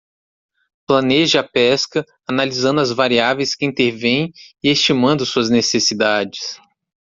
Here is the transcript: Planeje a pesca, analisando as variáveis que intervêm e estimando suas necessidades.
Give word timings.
Planeje 0.87 1.37
a 1.37 1.43
pesca, 1.43 2.03
analisando 2.27 2.81
as 2.81 2.89
variáveis 2.91 3.53
que 3.53 3.67
intervêm 3.67 4.33
e 4.63 4.69
estimando 4.69 5.27
suas 5.27 5.47
necessidades. 5.51 6.59